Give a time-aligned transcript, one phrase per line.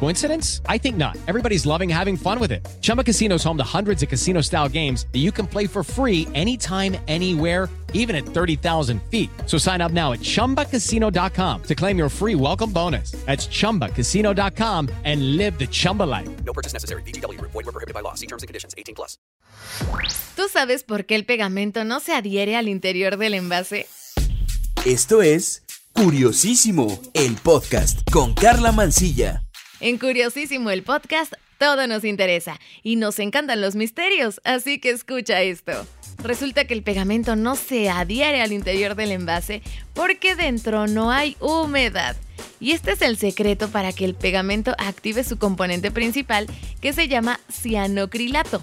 [0.00, 0.60] Coincidence?
[0.68, 1.16] I think not.
[1.26, 2.66] Everybody's loving having fun with it.
[2.82, 5.82] Chumba Casino is home to hundreds of casino style games that you can play for
[5.82, 9.30] free anytime, anywhere, even at 30,000 feet.
[9.46, 13.12] So sign up now at chumbacasino.com to claim your free welcome bonus.
[13.24, 16.28] That's chumbacasino.com and live the Chumba life.
[16.44, 17.02] No purchase necessary.
[17.02, 17.40] BGW.
[17.40, 18.14] Void were prohibited by law.
[18.14, 18.74] See terms and conditions.
[18.76, 19.16] 18 plus.
[20.36, 23.86] ¿Tú sabes por qué el pegamento no se adhiere al interior del envase?
[24.84, 25.62] Esto es
[25.94, 29.43] Curiosísimo, el podcast con Carla Mancilla.
[29.84, 35.42] En Curiosísimo el podcast, todo nos interesa y nos encantan los misterios, así que escucha
[35.42, 35.72] esto.
[36.22, 39.60] Resulta que el pegamento no se adhiere al interior del envase
[39.92, 42.16] porque dentro no hay humedad.
[42.60, 46.46] Y este es el secreto para que el pegamento active su componente principal
[46.80, 48.62] que se llama cianocrilato.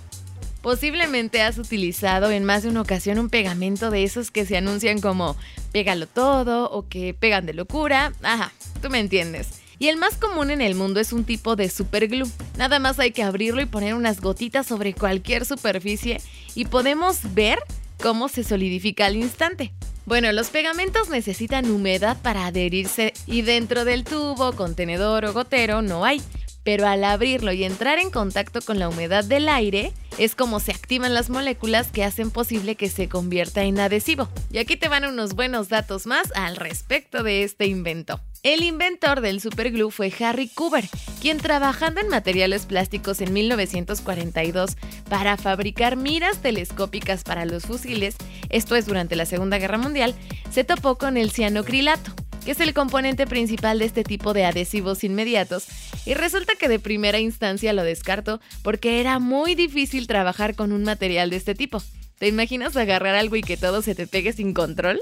[0.63, 4.99] Posiblemente has utilizado en más de una ocasión un pegamento de esos que se anuncian
[4.99, 5.38] como
[5.72, 8.11] pégalo todo o que pegan de locura.
[8.23, 9.61] Ajá, tú me entiendes.
[9.81, 12.29] Y el más común en el mundo es un tipo de superglue.
[12.55, 16.21] Nada más hay que abrirlo y poner unas gotitas sobre cualquier superficie
[16.53, 17.57] y podemos ver
[17.99, 19.73] cómo se solidifica al instante.
[20.05, 26.05] Bueno, los pegamentos necesitan humedad para adherirse y dentro del tubo, contenedor o gotero no
[26.05, 26.21] hay
[26.63, 30.71] pero al abrirlo y entrar en contacto con la humedad del aire, es como se
[30.71, 34.29] activan las moléculas que hacen posible que se convierta en adhesivo.
[34.52, 38.21] Y aquí te van unos buenos datos más al respecto de este invento.
[38.44, 40.89] El inventor del superglue fue Harry Cooper,
[41.22, 48.16] quien trabajando en materiales plásticos en 1942 para fabricar miras telescópicas para los fusiles,
[48.50, 50.16] esto es durante la Segunda Guerra Mundial,
[50.50, 55.03] se topó con el cianocrilato que es el componente principal de este tipo de adhesivos
[55.03, 55.67] inmediatos,
[56.08, 60.83] y resulta que de primera instancia lo descarto porque era muy difícil trabajar con un
[60.83, 61.83] material de este tipo.
[62.17, 65.00] ¿Te imaginas agarrar algo y que todo se te pegue sin control?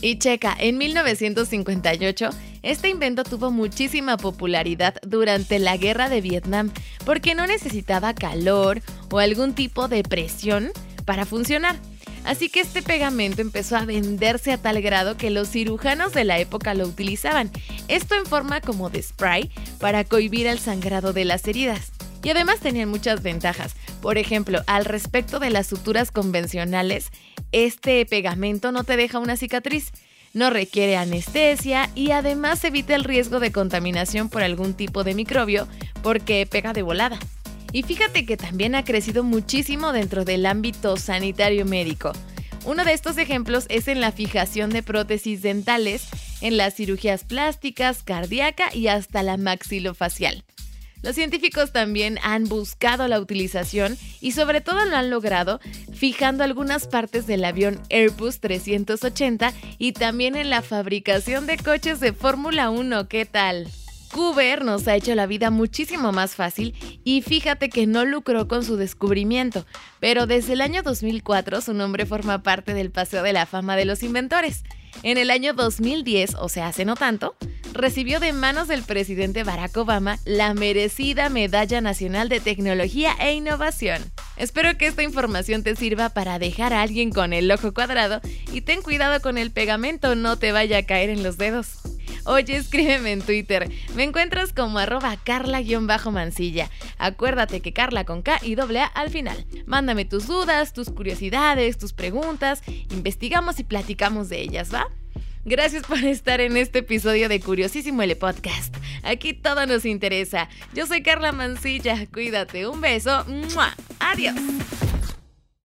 [0.00, 2.30] Y checa, en 1958,
[2.62, 6.70] este invento tuvo muchísima popularidad durante la guerra de Vietnam
[7.04, 8.80] porque no necesitaba calor
[9.10, 10.70] o algún tipo de presión
[11.04, 11.76] para funcionar.
[12.24, 16.38] Así que este pegamento empezó a venderse a tal grado que los cirujanos de la
[16.38, 17.50] época lo utilizaban,
[17.88, 21.92] esto en forma como de spray para cohibir el sangrado de las heridas.
[22.22, 23.74] Y además tenían muchas ventajas.
[24.00, 27.10] Por ejemplo, al respecto de las suturas convencionales,
[27.54, 29.92] este pegamento no te deja una cicatriz,
[30.32, 35.68] no requiere anestesia y además evita el riesgo de contaminación por algún tipo de microbio
[36.02, 37.16] porque pega de volada.
[37.70, 42.12] Y fíjate que también ha crecido muchísimo dentro del ámbito sanitario médico.
[42.64, 46.08] Uno de estos ejemplos es en la fijación de prótesis dentales,
[46.40, 50.44] en las cirugías plásticas, cardíaca y hasta la maxilofacial.
[51.04, 55.60] Los científicos también han buscado la utilización y sobre todo lo han logrado
[55.92, 62.14] fijando algunas partes del avión Airbus 380 y también en la fabricación de coches de
[62.14, 63.06] Fórmula 1.
[63.08, 63.68] ¿Qué tal?
[64.14, 68.64] Cooper nos ha hecho la vida muchísimo más fácil y fíjate que no lucró con
[68.64, 69.66] su descubrimiento,
[70.00, 73.84] pero desde el año 2004 su nombre forma parte del Paseo de la Fama de
[73.84, 74.64] los Inventores.
[75.02, 77.36] En el año 2010, o sea, hace no tanto,
[77.74, 84.02] recibió de manos del presidente Barack Obama la merecida Medalla Nacional de Tecnología e Innovación.
[84.36, 88.20] Espero que esta información te sirva para dejar a alguien con el ojo cuadrado
[88.52, 91.78] y ten cuidado con el pegamento, no te vaya a caer en los dedos.
[92.26, 93.70] Oye, escríbeme en Twitter.
[93.94, 96.70] Me encuentras como arroba carla-mancilla.
[96.96, 99.44] Acuérdate que Carla con K y doble A al final.
[99.66, 102.62] Mándame tus dudas, tus curiosidades, tus preguntas.
[102.90, 104.88] Investigamos y platicamos de ellas, ¿va?
[105.46, 108.74] Gracias por estar en este episodio de Curiosísimo el Podcast.
[109.02, 110.48] Aquí todo nos interesa.
[110.72, 112.06] Yo soy Carla Mancilla.
[112.12, 112.66] Cuídate.
[112.66, 113.26] Un beso.
[114.00, 114.34] Adiós.